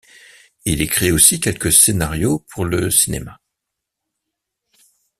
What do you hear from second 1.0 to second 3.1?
aussi quelques scénarios pour le